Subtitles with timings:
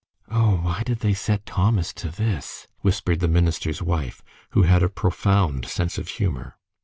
[0.31, 4.89] "Oh, why did they set Thomas to this?" whispered the minister's wife, who had a
[4.89, 6.57] profound sense of humor.